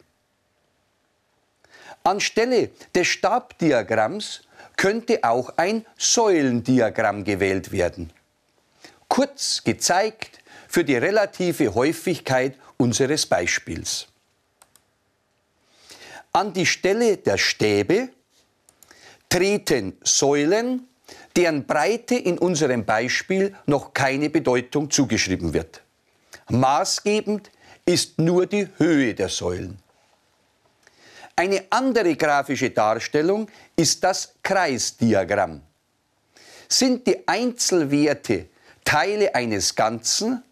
Anstelle 2.03 2.69
des 2.93 3.07
Stabdiagramms 3.07 4.41
könnte 4.77 5.23
auch 5.23 5.53
ein 5.57 5.85
Säulendiagramm 5.97 7.23
gewählt 7.23 7.71
werden. 7.71 8.11
Kurz 9.15 9.63
gezeigt 9.63 10.39
für 10.67 10.83
die 10.83 10.97
relative 10.97 11.73
Häufigkeit 11.73 12.55
unseres 12.75 13.25
Beispiels. 13.25 14.07
An 16.33 16.51
die 16.51 16.65
Stelle 16.65 17.15
der 17.15 17.37
Stäbe 17.37 18.09
treten 19.29 19.97
Säulen, 20.03 20.89
deren 21.33 21.65
Breite 21.65 22.15
in 22.15 22.37
unserem 22.37 22.83
Beispiel 22.83 23.55
noch 23.67 23.93
keine 23.93 24.29
Bedeutung 24.29 24.91
zugeschrieben 24.91 25.53
wird. 25.53 25.81
Maßgebend 26.49 27.51
ist 27.85 28.19
nur 28.19 28.45
die 28.47 28.67
Höhe 28.77 29.13
der 29.13 29.29
Säulen. 29.29 29.79
Eine 31.37 31.63
andere 31.69 32.17
grafische 32.17 32.69
Darstellung 32.69 33.49
ist 33.77 34.03
das 34.03 34.33
Kreisdiagramm. 34.43 35.61
Sind 36.67 37.07
die 37.07 37.25
Einzelwerte 37.25 38.49
Teile 38.85 39.35
eines 39.35 39.75
Ganzen, 39.75 40.43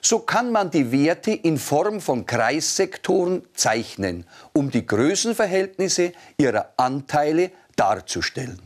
so 0.00 0.18
kann 0.18 0.50
man 0.50 0.70
die 0.70 0.90
Werte 0.90 1.30
in 1.30 1.58
Form 1.58 2.00
von 2.00 2.26
Kreissektoren 2.26 3.46
zeichnen, 3.54 4.26
um 4.52 4.70
die 4.70 4.84
Größenverhältnisse 4.84 6.12
ihrer 6.36 6.72
Anteile 6.76 7.52
darzustellen. 7.76 8.60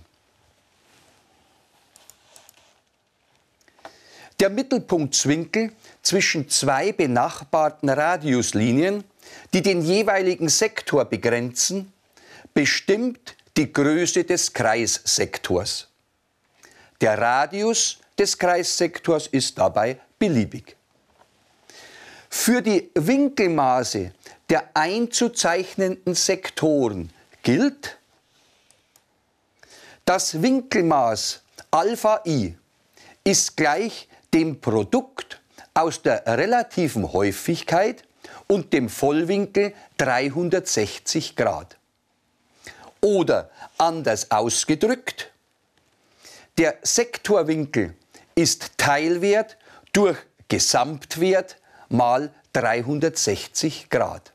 Der 4.41 4.51
Mittelpunktswinkel 4.51 5.73
zwischen 6.03 6.49
zwei 6.49 6.93
benachbarten 6.93 7.89
Radiuslinien, 7.89 9.05
die 9.53 9.63
den 9.63 9.83
jeweiligen 9.83 10.49
Sektor 10.49 11.05
begrenzen, 11.07 11.93
bestimmt 12.53 13.35
die 13.57 13.73
Größe 13.73 14.25
des 14.25 14.53
Kreissektors. 14.53 15.89
Der 17.01 17.19
Radius 17.19 17.99
des 18.19 18.39
Kreissektors 18.39 19.27
ist 19.27 19.59
dabei 19.59 19.99
beliebig. 20.19 20.77
Für 22.29 22.63
die 22.63 22.91
Winkelmaße 22.95 24.13
der 24.49 24.71
einzuzeichnenden 24.75 26.15
Sektoren 26.15 27.11
gilt, 27.43 27.99
das 30.05 30.41
Winkelmaß 30.41 31.43
Alpha 31.71 32.23
i 32.27 32.57
ist 33.25 33.57
gleich 33.57 34.09
dem 34.33 34.61
Produkt 34.61 35.41
aus 35.75 36.01
der 36.01 36.25
relativen 36.27 37.13
Häufigkeit 37.13 38.05
und 38.47 38.73
dem 38.73 38.89
Vollwinkel 38.89 39.75
360 39.99 41.35
Grad. 41.37 41.77
Oder 43.01 43.51
anders 43.79 44.31
ausgedrückt, 44.31 45.33
der 46.57 46.79
Sektorwinkel 46.83 47.95
ist 48.37 48.79
Teilwert 48.79 49.57
durch 49.93 50.19
Gesamtwert 50.49 51.57
mal 51.89 52.33
360 52.53 53.89
Grad. 53.91 54.33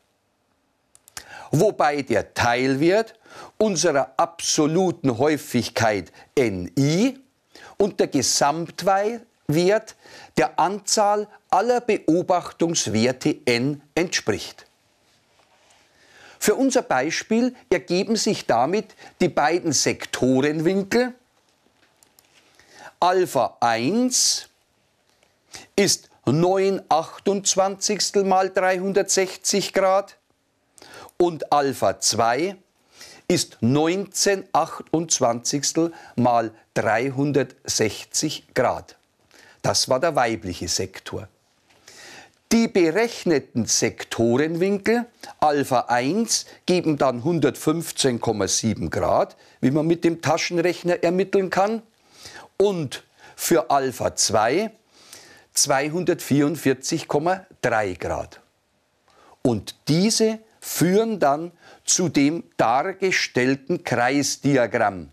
Wobei 1.51 2.01
der 2.01 2.33
Teilwert 2.33 3.13
unserer 3.57 4.13
absoluten 4.17 5.17
Häufigkeit 5.17 6.11
Ni 6.37 7.19
und 7.77 7.99
der 7.99 8.07
Gesamtwert 8.07 9.95
der 10.37 10.59
Anzahl 10.59 11.27
aller 11.49 11.81
Beobachtungswerte 11.81 13.37
n 13.45 13.81
entspricht. 13.95 14.65
Für 16.39 16.55
unser 16.55 16.81
Beispiel 16.81 17.55
ergeben 17.69 18.15
sich 18.15 18.47
damit 18.47 18.95
die 19.19 19.29
beiden 19.29 19.73
Sektorenwinkel 19.73 21.13
Alpha 23.03 23.57
1 23.61 24.47
ist 25.75 26.11
9 26.27 26.83
28 26.87 28.23
mal 28.23 28.51
360 28.51 29.73
Grad 29.73 30.17
und 31.17 31.51
Alpha 31.51 31.99
2 31.99 32.57
ist 33.27 33.57
19 33.61 34.43
28 34.53 35.91
mal 36.15 36.51
360 36.75 38.53
Grad. 38.53 38.95
Das 39.63 39.89
war 39.89 39.99
der 39.99 40.15
weibliche 40.15 40.67
Sektor. 40.67 41.27
Die 42.51 42.67
berechneten 42.67 43.65
Sektorenwinkel 43.65 45.07
Alpha 45.39 45.85
1 45.87 46.45
geben 46.67 46.99
dann 46.99 47.23
115,7 47.23 48.91
Grad, 48.91 49.37
wie 49.59 49.71
man 49.71 49.87
mit 49.87 50.03
dem 50.03 50.21
Taschenrechner 50.21 51.01
ermitteln 51.01 51.49
kann. 51.49 51.81
Und 52.61 53.03
für 53.35 53.69
Alpha 53.71 54.15
2 54.15 54.71
244,3 55.55 57.97
Grad. 57.97 58.39
Und 59.41 59.73
diese 59.87 60.37
führen 60.59 61.19
dann 61.19 61.51
zu 61.85 62.07
dem 62.07 62.43
dargestellten 62.57 63.83
Kreisdiagramm. 63.83 65.09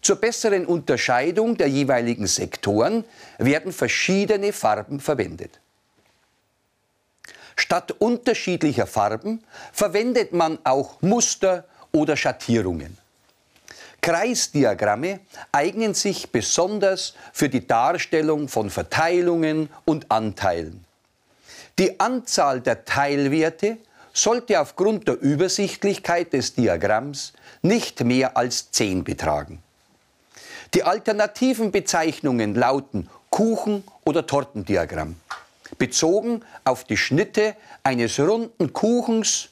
Zur 0.00 0.16
besseren 0.16 0.64
Unterscheidung 0.64 1.58
der 1.58 1.68
jeweiligen 1.68 2.26
Sektoren 2.26 3.04
werden 3.36 3.70
verschiedene 3.70 4.54
Farben 4.54 4.98
verwendet. 4.98 5.60
Statt 7.54 7.92
unterschiedlicher 7.98 8.86
Farben 8.86 9.44
verwendet 9.74 10.32
man 10.32 10.58
auch 10.64 11.02
Muster 11.02 11.66
oder 11.92 12.16
Schattierungen. 12.16 12.96
Kreisdiagramme 14.06 15.18
eignen 15.50 15.92
sich 15.92 16.30
besonders 16.30 17.14
für 17.32 17.48
die 17.48 17.66
Darstellung 17.66 18.46
von 18.46 18.70
Verteilungen 18.70 19.68
und 19.84 20.12
Anteilen. 20.12 20.84
Die 21.80 21.98
Anzahl 21.98 22.60
der 22.60 22.84
Teilwerte 22.84 23.78
sollte 24.12 24.60
aufgrund 24.60 25.08
der 25.08 25.20
Übersichtlichkeit 25.20 26.32
des 26.34 26.54
Diagramms 26.54 27.32
nicht 27.62 28.04
mehr 28.04 28.36
als 28.36 28.70
10 28.70 29.02
betragen. 29.02 29.60
Die 30.74 30.84
alternativen 30.84 31.72
Bezeichnungen 31.72 32.54
lauten 32.54 33.10
Kuchen- 33.28 33.82
oder 34.04 34.24
Tortendiagramm, 34.24 35.16
bezogen 35.78 36.44
auf 36.62 36.84
die 36.84 36.96
Schnitte 36.96 37.56
eines 37.82 38.20
runden 38.20 38.72
Kuchens, 38.72 39.48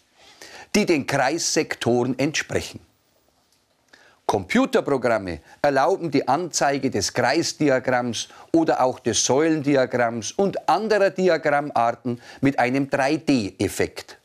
die 0.77 0.87
den 0.87 1.09
Kreissektoren 1.09 2.17
entsprechen. 2.21 2.79
Computerprogramme 4.35 5.43
erlauben 5.63 6.11
die 6.11 6.27
Anzeige 6.27 6.91
des 6.91 7.13
Kreisdiagramms 7.13 8.27
oder 8.51 8.83
auch 8.83 8.99
des 8.99 9.25
Säulendiagramms 9.25 10.33
und 10.33 10.69
anderer 10.69 11.11
Diagrammarten 11.11 12.21
mit 12.41 12.59
einem 12.59 12.87
3D-Effekt. 12.87 14.19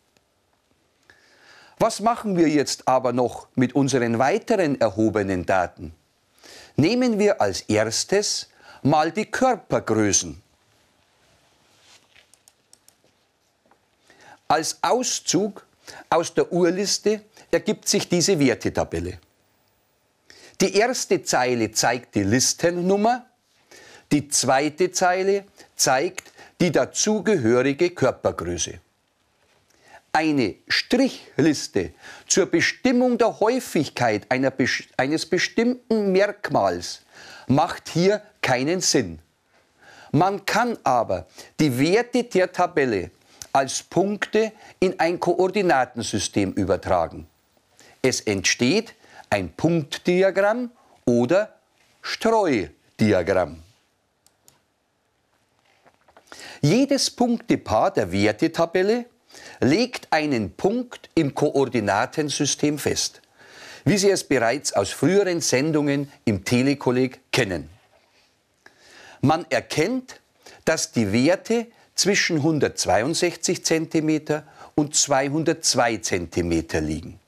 Was 1.77 1.99
machen 1.99 2.35
wir 2.35 2.49
jetzt 2.49 2.87
aber 2.87 3.13
noch 3.13 3.49
mit 3.53 3.75
unseren 3.75 4.17
weiteren 4.17 4.81
erhobenen 4.81 5.45
Daten? 5.45 5.93
Nehmen 6.75 7.19
wir 7.19 7.39
als 7.39 7.61
erstes 7.61 8.49
mal 8.81 9.11
die 9.11 9.27
Körpergrößen. 9.27 10.41
Als 14.47 14.79
Auszug 14.81 15.63
aus 16.09 16.33
der 16.33 16.51
Urliste 16.51 17.21
ergibt 17.51 17.87
sich 17.87 18.09
diese 18.09 18.39
Wertetabelle. 18.39 19.19
Die 20.61 20.75
erste 20.75 21.23
Zeile 21.23 21.71
zeigt 21.71 22.15
die 22.15 22.23
Listennummer, 22.23 23.25
die 24.11 24.27
zweite 24.27 24.91
Zeile 24.91 25.45
zeigt 25.75 26.33
die 26.59 26.71
dazugehörige 26.71 27.91
Körpergröße. 27.91 28.79
Eine 30.11 30.55
Strichliste 30.67 31.93
zur 32.27 32.47
Bestimmung 32.47 33.17
der 33.17 33.39
Häufigkeit 33.39 34.25
einer, 34.29 34.51
eines 34.97 35.25
bestimmten 35.25 36.11
Merkmals 36.11 37.03
macht 37.47 37.89
hier 37.89 38.21
keinen 38.41 38.81
Sinn. 38.81 39.19
Man 40.11 40.45
kann 40.45 40.77
aber 40.83 41.27
die 41.59 41.79
Werte 41.79 42.23
der 42.23 42.51
Tabelle 42.51 43.11
als 43.53 43.83
Punkte 43.83 44.51
in 44.79 44.99
ein 44.99 45.19
Koordinatensystem 45.19 46.51
übertragen. 46.53 47.27
Es 48.01 48.21
entsteht 48.21 48.95
ein 49.29 49.53
Punktdiagramm 49.53 50.71
oder 51.05 51.55
Streudiagramm. 52.01 53.63
Jedes 56.61 57.09
Punktepaar 57.11 57.91
der 57.91 58.11
Wertetabelle 58.11 59.05
legt 59.61 60.07
einen 60.11 60.51
Punkt 60.51 61.09
im 61.15 61.33
Koordinatensystem 61.33 62.77
fest, 62.77 63.21
wie 63.85 63.97
Sie 63.97 64.09
es 64.09 64.23
bereits 64.23 64.73
aus 64.73 64.89
früheren 64.91 65.41
Sendungen 65.41 66.11
im 66.25 66.43
Telekolleg 66.43 67.21
kennen. 67.31 67.69
Man 69.21 69.45
erkennt, 69.49 70.19
dass 70.65 70.91
die 70.91 71.11
Werte 71.11 71.67
zwischen 71.95 72.37
162 72.37 73.63
cm 73.63 74.43
und 74.75 74.95
202 74.95 75.97
cm 75.97 76.65
liegen. 76.81 77.19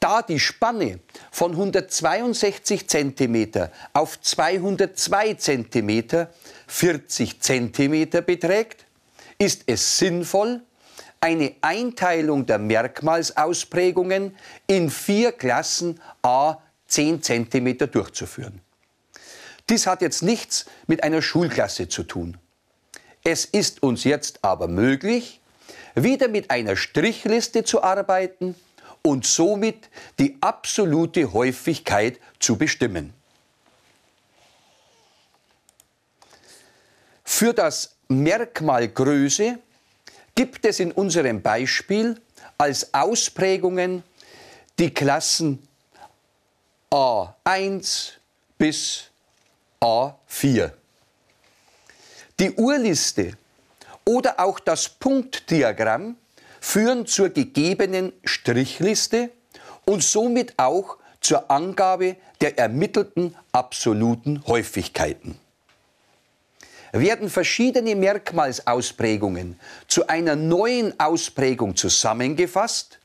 Da 0.00 0.22
die 0.22 0.40
Spanne 0.40 1.00
von 1.30 1.52
162 1.52 2.88
cm 2.88 3.68
auf 3.92 4.18
202 4.18 5.34
cm 5.34 6.26
40 6.66 7.40
cm 7.40 8.08
beträgt, 8.24 8.86
ist 9.38 9.64
es 9.66 9.98
sinnvoll, 9.98 10.62
eine 11.20 11.54
Einteilung 11.60 12.46
der 12.46 12.58
Merkmalsausprägungen 12.58 14.34
in 14.66 14.88
vier 14.88 15.32
Klassen 15.32 16.00
a 16.22 16.56
10 16.88 17.22
cm 17.22 17.90
durchzuführen. 17.90 18.62
Dies 19.68 19.86
hat 19.86 20.00
jetzt 20.00 20.22
nichts 20.22 20.64
mit 20.86 21.04
einer 21.04 21.20
Schulklasse 21.20 21.88
zu 21.88 22.04
tun. 22.04 22.38
Es 23.22 23.44
ist 23.44 23.82
uns 23.82 24.04
jetzt 24.04 24.42
aber 24.42 24.66
möglich, 24.66 25.40
wieder 25.94 26.28
mit 26.28 26.50
einer 26.50 26.74
Strichliste 26.76 27.64
zu 27.64 27.82
arbeiten 27.82 28.54
und 29.02 29.26
somit 29.26 29.88
die 30.18 30.36
absolute 30.40 31.32
Häufigkeit 31.32 32.20
zu 32.38 32.56
bestimmen. 32.56 33.12
Für 37.24 37.54
das 37.54 37.94
Merkmal 38.08 38.88
Größe 38.88 39.58
gibt 40.34 40.64
es 40.64 40.80
in 40.80 40.92
unserem 40.92 41.40
Beispiel 41.40 42.20
als 42.58 42.92
Ausprägungen 42.92 44.02
die 44.78 44.92
Klassen 44.92 45.66
A1 46.90 48.12
bis 48.58 49.04
A4. 49.80 50.72
Die 52.38 52.50
Urliste 52.52 53.32
oder 54.04 54.40
auch 54.40 54.58
das 54.58 54.88
Punktdiagramm 54.88 56.16
führen 56.60 57.06
zur 57.06 57.30
gegebenen 57.30 58.12
Strichliste 58.24 59.30
und 59.84 60.02
somit 60.02 60.54
auch 60.58 60.98
zur 61.20 61.50
Angabe 61.50 62.16
der 62.40 62.58
ermittelten 62.58 63.34
absoluten 63.52 64.42
Häufigkeiten. 64.46 65.38
Werden 66.92 67.30
verschiedene 67.30 67.94
Merkmalsausprägungen 67.94 69.58
zu 69.86 70.08
einer 70.08 70.34
neuen 70.36 70.98
Ausprägung 70.98 71.76
zusammengefasst, 71.76 72.98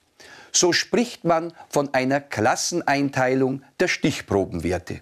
so 0.52 0.74
spricht 0.74 1.24
man 1.24 1.54
von 1.70 1.94
einer 1.94 2.22
Klasseneinteilung 2.22 3.62
der 3.80 3.88
Stichprobenwerte. 3.88 5.02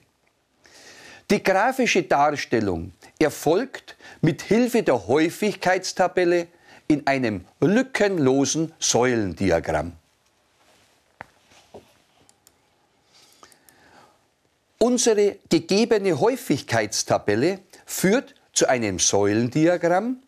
Die 1.30 1.42
grafische 1.42 2.04
Darstellung 2.04 2.92
erfolgt 3.20 3.96
mit 4.22 4.42
Hilfe 4.42 4.84
der 4.84 5.08
Häufigkeitstabelle 5.08 6.48
in 6.94 7.08
einem 7.08 7.46
lückenlosen 7.60 8.72
Säulendiagramm. 8.80 9.94
Unsere 14.78 15.38
gegebene 15.50 16.20
Häufigkeitstabelle 16.20 17.60
führt 17.86 18.36
zu 18.54 18.68
einem 18.68 19.00
Säulendiagramm, 19.00 20.22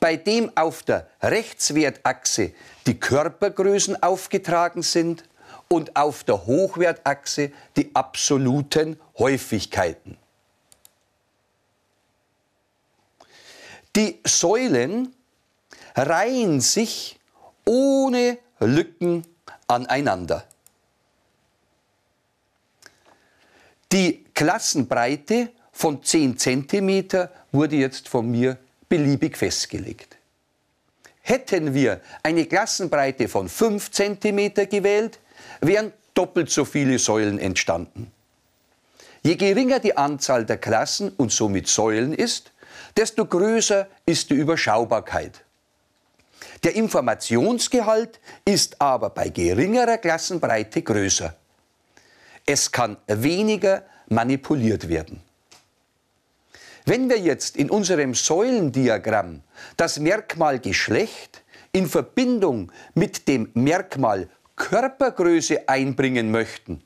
bei 0.00 0.16
dem 0.16 0.50
auf 0.56 0.82
der 0.82 1.08
Rechtswertachse 1.20 2.52
die 2.86 2.98
Körpergrößen 2.98 4.02
aufgetragen 4.02 4.82
sind 4.82 5.24
und 5.68 5.96
auf 5.96 6.24
der 6.24 6.46
Hochwertachse 6.46 7.52
die 7.76 7.94
absoluten 7.94 8.98
Häufigkeiten. 9.18 10.16
Die 13.96 14.20
Säulen 14.24 15.12
reihen 15.94 16.60
sich 16.60 17.18
ohne 17.64 18.38
Lücken 18.60 19.26
aneinander. 19.66 20.44
Die 23.92 24.24
Klassenbreite 24.34 25.50
von 25.72 26.02
10 26.02 26.38
cm 26.38 27.28
wurde 27.52 27.76
jetzt 27.76 28.08
von 28.08 28.30
mir 28.30 28.58
beliebig 28.88 29.36
festgelegt. 29.36 30.16
Hätten 31.22 31.74
wir 31.74 32.00
eine 32.22 32.46
Klassenbreite 32.46 33.28
von 33.28 33.48
5 33.48 33.90
cm 33.90 34.54
gewählt, 34.68 35.18
wären 35.60 35.92
doppelt 36.14 36.50
so 36.50 36.64
viele 36.64 36.98
Säulen 36.98 37.38
entstanden. 37.38 38.10
Je 39.22 39.36
geringer 39.36 39.78
die 39.78 39.96
Anzahl 39.96 40.44
der 40.44 40.58
Klassen 40.58 41.10
und 41.10 41.32
somit 41.32 41.68
Säulen 41.68 42.12
ist, 42.12 42.52
desto 42.96 43.26
größer 43.26 43.88
ist 44.06 44.30
die 44.30 44.34
Überschaubarkeit. 44.34 45.44
Der 46.64 46.74
Informationsgehalt 46.74 48.20
ist 48.44 48.80
aber 48.80 49.10
bei 49.10 49.28
geringerer 49.28 49.98
Klassenbreite 49.98 50.82
größer. 50.82 51.34
Es 52.46 52.72
kann 52.72 52.96
weniger 53.06 53.84
manipuliert 54.08 54.88
werden. 54.88 55.20
Wenn 56.84 57.10
wir 57.10 57.18
jetzt 57.18 57.56
in 57.56 57.70
unserem 57.70 58.14
Säulendiagramm 58.14 59.42
das 59.76 59.98
Merkmal 59.98 60.58
Geschlecht 60.58 61.42
in 61.72 61.86
Verbindung 61.86 62.72
mit 62.94 63.28
dem 63.28 63.50
Merkmal 63.52 64.28
Körpergröße 64.56 65.68
einbringen 65.68 66.30
möchten, 66.30 66.82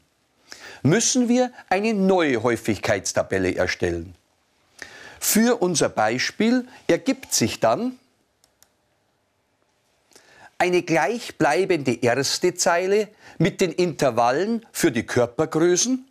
müssen 0.83 1.29
wir 1.29 1.53
eine 1.69 1.95
neue 1.95 2.43
Häufigkeitstabelle 2.43 3.55
erstellen. 3.55 4.17
Für 5.21 5.63
unser 5.63 5.89
Beispiel 5.89 6.67
ergibt 6.89 7.33
sich 7.33 7.61
dann 7.61 7.99
eine 10.63 10.83
gleichbleibende 10.83 11.93
erste 12.03 12.55
Zeile 12.55 13.09
mit 13.39 13.61
den 13.61 13.73
Intervallen 13.73 14.65
für 14.71 14.93
die 14.93 15.03
Körpergrößen, 15.03 16.07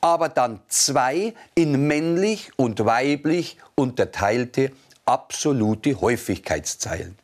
aber 0.00 0.30
dann 0.30 0.60
zwei 0.68 1.34
in 1.54 1.86
männlich 1.86 2.52
und 2.56 2.86
weiblich 2.86 3.58
unterteilte 3.74 4.72
absolute 5.04 6.00
Häufigkeitszeilen. 6.00 7.18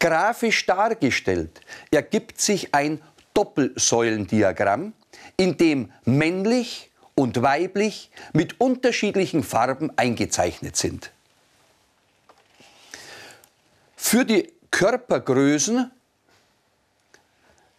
Grafisch 0.00 0.66
dargestellt 0.66 1.60
ergibt 1.92 2.40
sich 2.40 2.74
ein 2.74 3.00
Doppelsäulendiagramm, 3.32 4.92
in 5.36 5.56
dem 5.56 5.92
männlich 6.04 6.90
und 7.14 7.40
weiblich 7.42 8.10
mit 8.32 8.60
unterschiedlichen 8.60 9.44
Farben 9.44 9.96
eingezeichnet 9.96 10.74
sind. 10.76 11.12
Für 13.94 14.24
die 14.24 14.52
Körpergrößen 14.72 15.92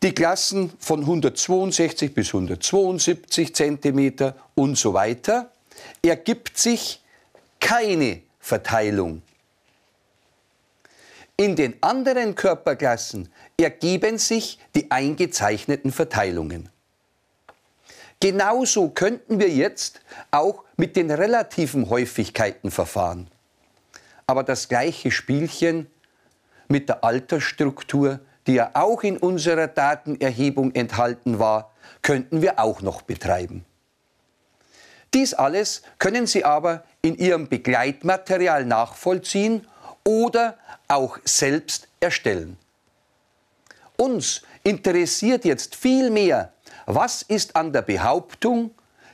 die 0.03 0.13
Klassen 0.13 0.73
von 0.79 0.99
162 0.99 2.13
bis 2.13 2.27
172 2.34 3.56
cm 3.56 4.34
und 4.53 4.77
so 4.77 4.93
weiter, 4.93 5.51
ergibt 6.01 6.58
sich 6.58 7.01
keine 7.60 8.21
Verteilung. 8.39 9.21
In 11.38 11.56
den 11.56 11.82
anderen 11.82 12.36
Körperklassen 12.36 13.29
ergeben 13.58 14.17
sich 14.17 14.60
die 14.75 14.91
eingezeichneten 14.91 15.91
Verteilungen. 15.91 16.67
Genauso 18.19 18.89
könnten 18.89 19.39
wir 19.39 19.49
jetzt 19.49 20.01
auch 20.32 20.63
mit 20.75 20.97
den 20.97 21.12
relativen 21.12 21.89
Häufigkeiten 21.89 22.71
verfahren. 22.71 23.27
Aber 24.27 24.43
das 24.43 24.67
gleiche 24.67 25.12
Spielchen 25.12 25.88
mit 26.67 26.89
der 26.89 27.04
Altersstruktur, 27.04 28.19
die 28.47 28.56
ja 28.56 28.71
auch 28.73 29.04
in 29.04 29.17
unserer 29.17 29.67
Datenerhebung 29.67 30.73
enthalten 30.73 31.39
war, 31.39 31.71
könnten 32.02 32.41
wir 32.41 32.60
auch 32.60 32.82
noch 32.82 33.02
betreiben. 33.02 33.65
Dies 35.13 35.34
alles 35.34 35.84
können 35.99 36.26
Sie 36.26 36.43
aber 36.43 36.84
in 37.02 37.17
Ihrem 37.17 37.47
Begleitmaterial 37.47 38.65
nachvollziehen 38.65 39.67
oder 40.04 40.58
auch 40.88 41.19
selbst 41.23 41.88
erstellen. 41.99 42.58
Uns 43.95 44.41
interessiert 44.63 45.45
jetzt 45.45 45.76
viel 45.76 46.10
mehr, 46.10 46.52
was 46.86 47.21
ist 47.21 47.56
an 47.56 47.71
der 47.71 47.84
Behauptung, 47.84 48.71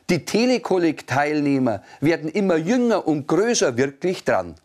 die 0.10 0.26
Telekolleg-Teilnehmer 0.26 1.84
werden 2.00 2.30
immer 2.32 2.56
jünger 2.56 3.08
und 3.08 3.28
größer 3.28 3.78
wirklich 3.78 4.24
dran. 4.24 4.56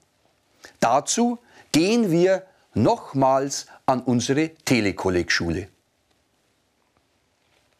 Dazu 0.81 1.38
gehen 1.73 2.11
wir 2.11 2.44
nochmals 2.75 3.67
an 3.87 4.01
unsere 4.03 4.55
Telekolleg-Schule. 4.65 5.69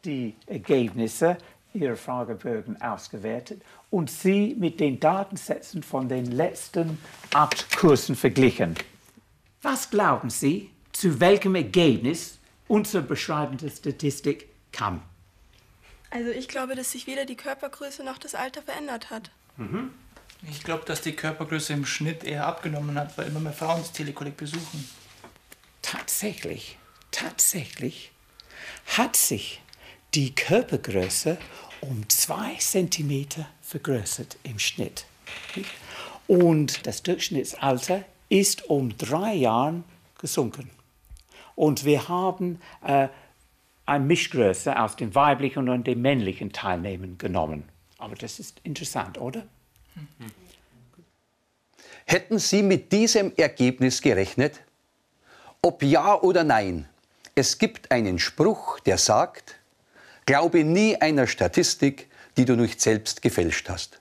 Die 0.05 0.35
Ergebnisse 0.47 1.39
Ihrer 1.75 1.97
Fragebögen 1.97 2.81
ausgewertet 2.81 3.61
und 3.91 4.11
sie 4.11 4.55
mit 4.59 4.79
den 4.79 5.01
Datensätzen 5.01 5.83
von 5.83 6.09
den 6.09 6.27
letzten 6.27 6.99
acht 7.33 7.77
Kursen 7.77 8.15
verglichen. 8.15 8.77
Was 9.61 9.91
glauben 9.91 10.31
Sie, 10.31 10.71
zu 10.93 11.19
welchem 11.19 11.57
Ergebnis 11.57 12.39
unsere 12.69 13.03
beschreibende 13.03 13.69
Statistik 13.71 14.49
kam? 14.71 15.03
Also 16.11 16.31
ich 16.31 16.47
glaube, 16.47 16.77
dass 16.77 16.93
sich 16.93 17.09
weder 17.09 17.25
die 17.25 17.37
Körpergröße 17.37 18.05
noch 18.05 18.19
das 18.19 18.37
Alter 18.37 18.63
verändert 18.63 19.11
hat. 19.11 19.33
Ich 20.43 20.63
glaube, 20.63 20.85
dass 20.85 21.01
die 21.01 21.17
Körpergröße 21.17 21.73
im 21.73 21.87
Schnitt 21.87 22.25
eher 22.25 22.47
abgenommen 22.47 22.99
hat, 22.99 23.17
weil 23.17 23.29
immer 23.29 23.41
mehr 23.41 23.53
Frauen 23.53 23.81
das 23.81 23.93
Telekolleg 23.93 24.37
besuchen. 24.37 24.89
Tatsächlich, 25.81 26.79
tatsächlich 27.11 28.13
hat 28.97 29.17
sich 29.17 29.63
die 30.15 30.35
Körpergröße 30.35 31.39
um 31.81 32.09
zwei 32.09 32.55
Zentimeter 32.57 33.47
vergrößert 33.63 34.37
im 34.43 34.59
Schnitt. 34.59 35.07
Und 36.27 36.87
das 36.87 37.03
Durchschnittsalter 37.03 38.05
ist 38.29 38.69
um 38.71 38.97
drei 38.97 39.35
Jahren 39.35 39.85
gesunken. 40.19 40.71
Und 41.55 41.85
wir 41.85 42.09
haben 42.09 42.61
äh, 42.83 43.09
eine 43.87 44.05
Mischgröße 44.05 44.81
aus 44.81 44.97
den 44.97 45.15
weiblichen 45.15 45.69
und 45.69 45.87
den 45.87 46.01
männlichen 46.01 46.53
Teilnehmern 46.53 47.19
genommen. 47.19 47.65
Aber 47.99 48.15
das 48.15 48.41
ist 48.41 48.61
interessant, 48.65 49.19
oder? 49.19 49.47
Hätten 52.07 52.39
Sie 52.39 52.63
mit 52.63 52.93
diesem 52.93 53.33
Ergebnis 53.37 54.03
gerechnet? 54.03 54.61
Ob 55.63 55.83
ja 55.83 56.21
oder 56.21 56.45
nein, 56.45 56.89
es 57.35 57.59
gibt 57.59 57.91
einen 57.91 58.19
Spruch, 58.19 58.79
der 58.81 58.99
sagt, 58.99 59.57
glaube 60.27 60.65
nie 60.65 60.97
einer 61.01 61.27
Statistik, 61.27 62.09
die 62.37 62.45
du 62.45 62.55
nicht 62.55 62.81
selbst 62.81 63.23
gefälscht 63.23 63.69
hast. 63.69 64.01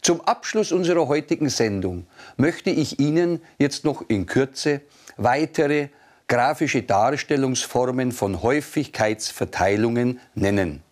Zum 0.00 0.20
Abschluss 0.22 0.72
unserer 0.72 1.08
heutigen 1.08 1.48
Sendung 1.48 2.06
möchte 2.36 2.70
ich 2.70 2.98
Ihnen 2.98 3.40
jetzt 3.58 3.84
noch 3.84 4.04
in 4.08 4.26
Kürze 4.26 4.80
weitere 5.16 5.88
grafische 6.28 6.82
Darstellungsformen 6.82 8.12
von 8.12 8.42
Häufigkeitsverteilungen 8.42 10.20
nennen. 10.34 10.82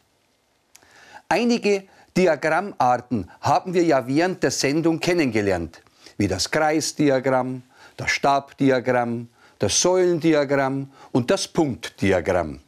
Einige 1.29 1.85
Diagrammarten 2.17 3.31
haben 3.41 3.75
wir 3.75 3.85
ja 3.85 4.07
während 4.07 4.43
der 4.43 4.51
Sendung 4.51 5.01
kennengelernt, 5.01 5.83
wie 6.19 6.29
das 6.29 6.51
Kreisdiagramm, 6.51 7.63
das 7.97 8.11
Stabdiagramm, 8.11 9.29
das 9.59 9.81
Säulendiagramm 9.81 10.91
und 11.13 11.31
das 11.31 11.49
Punktdiagramm. 11.49 12.61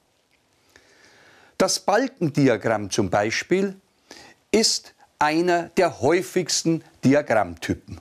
Das 1.58 1.78
Balkendiagramm 1.78 2.90
zum 2.90 3.10
Beispiel 3.10 3.76
ist 4.50 4.94
einer 5.18 5.70
der 5.76 6.00
häufigsten 6.00 6.82
Diagrammtypen. 7.02 8.00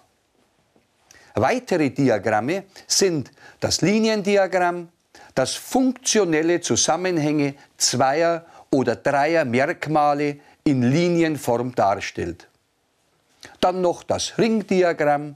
Weitere 1.35 1.89
Diagramme 1.89 2.65
sind 2.87 3.31
das 3.59 3.81
Liniendiagramm, 3.81 4.89
das 5.33 5.55
funktionelle 5.55 6.61
Zusammenhänge 6.61 7.55
zweier 7.77 8.45
oder 8.69 8.95
dreier 8.95 9.45
Merkmale 9.45 10.39
in 10.63 10.81
Linienform 10.81 11.75
darstellt. 11.75 12.47
Dann 13.59 13.81
noch 13.81 14.03
das 14.03 14.37
Ringdiagramm 14.37 15.35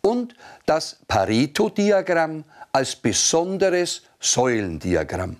und 0.00 0.34
das 0.66 0.98
Pareto-Diagramm 1.08 2.44
als 2.72 2.96
besonderes 2.96 4.02
Säulendiagramm. 4.20 5.36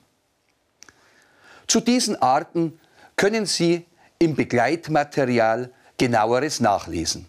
Zu 1.66 1.81
diesen 1.81 2.21
Arten 2.21 2.79
können 3.16 3.47
Sie 3.47 3.87
im 4.18 4.35
Begleitmaterial 4.35 5.71
genaueres 5.97 6.61
nachlesen. 6.61 7.27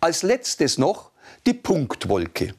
Als 0.00 0.22
letztes 0.22 0.76
noch 0.76 1.10
die 1.46 1.54
Punktwolke, 1.54 2.54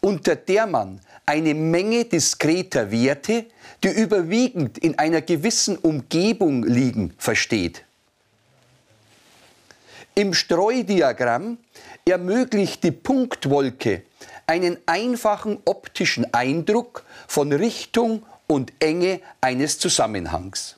unter 0.00 0.36
der 0.36 0.66
man 0.66 1.00
eine 1.26 1.54
Menge 1.54 2.04
diskreter 2.04 2.90
Werte, 2.90 3.46
die 3.84 3.88
überwiegend 3.88 4.78
in 4.78 4.98
einer 4.98 5.20
gewissen 5.20 5.76
Umgebung 5.76 6.64
liegen, 6.64 7.14
versteht. 7.18 7.84
Im 10.14 10.34
Streudiagramm 10.34 11.58
ermöglicht 12.04 12.82
die 12.82 12.90
Punktwolke 12.90 14.02
einen 14.46 14.78
einfachen 14.86 15.58
optischen 15.64 16.32
Eindruck 16.32 17.04
von 17.28 17.52
Richtung 17.52 18.24
und 18.46 18.72
Enge 18.80 19.20
eines 19.40 19.78
Zusammenhangs. 19.78 20.76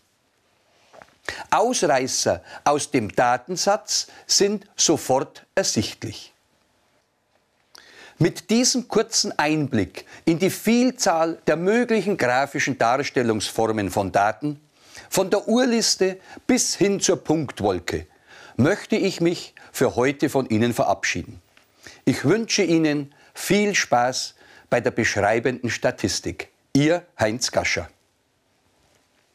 Ausreißer 1.51 2.43
aus 2.65 2.91
dem 2.91 3.15
Datensatz 3.15 4.09
sind 4.27 4.67
sofort 4.77 5.47
ersichtlich. 5.55 6.33
Mit 8.23 8.51
diesem 8.51 8.87
kurzen 8.87 9.33
Einblick 9.39 10.05
in 10.27 10.39
die 10.39 10.51
Vielzahl 10.51 11.39
der 11.47 11.57
möglichen 11.57 12.19
grafischen 12.19 12.77
Darstellungsformen 12.77 13.91
von 13.91 14.13
Daten, 14.13 14.61
von 15.09 15.31
der 15.31 15.49
Urliste 15.49 16.21
bis 16.47 16.77
hin 16.77 17.01
zur 17.01 17.25
Punktwolke, 17.25 18.07
möchte 18.57 18.97
ich 18.97 19.23
mich 19.23 19.55
für 19.73 19.97
heute 19.97 20.29
von 20.29 20.47
Ihnen 20.51 20.75
verabschieden. 20.75 21.41
Ich 22.05 22.27
wünsche 22.27 22.63
Ihnen 22.63 23.15
viel 23.33 23.75
Spaß 23.75 24.35
bei 24.69 24.83
der 24.83 24.91
beschreibenden 24.91 25.71
Statistik. 25.71 26.51
Ihr 26.75 27.07
Heinz 27.19 27.51
Gascher. 27.51 27.89